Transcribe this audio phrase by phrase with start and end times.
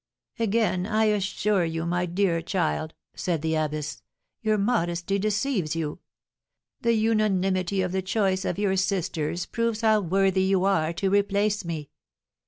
[0.39, 4.01] "Again I assure you, my dear child," said the abbess,
[4.41, 5.99] "your modesty deceives you.
[6.81, 11.63] The unanimity of the choice of your sisters proves how worthy you are to replace
[11.63, 11.91] me.